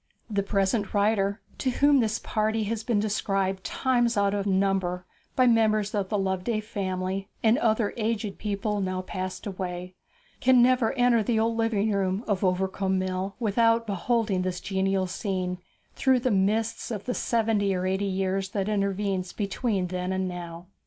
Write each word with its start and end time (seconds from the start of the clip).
The 0.31 0.41
present 0.41 0.95
writer, 0.95 1.41
to 1.59 1.69
whom 1.69 1.99
this 1.99 2.17
party 2.17 2.63
has 2.63 2.83
been 2.83 2.99
described 2.99 3.63
times 3.63 4.17
out 4.17 4.33
of 4.33 4.47
number 4.47 5.05
by 5.35 5.45
members 5.45 5.93
of 5.93 6.09
the 6.09 6.17
Loveday 6.17 6.59
family 6.59 7.29
and 7.43 7.59
other 7.59 7.93
aged 7.97 8.39
people 8.39 8.81
now 8.81 9.03
passed 9.03 9.45
away, 9.45 9.93
can 10.39 10.59
never 10.59 10.93
enter 10.93 11.21
the 11.21 11.39
old 11.39 11.55
living 11.55 11.91
room 11.91 12.23
of 12.27 12.43
Overcombe 12.43 12.97
Mill 12.97 13.35
without 13.39 13.85
beholding 13.85 14.41
the 14.41 14.51
genial 14.53 15.05
scene 15.05 15.59
through 15.93 16.21
the 16.21 16.31
mists 16.31 16.89
of 16.89 17.05
the 17.05 17.13
seventy 17.13 17.75
or 17.75 17.85
eighty 17.85 18.05
years 18.05 18.49
that 18.49 18.67
intervene 18.67 19.23
between 19.37 19.85
then 19.85 20.11
and 20.11 20.27
now. 20.27 20.65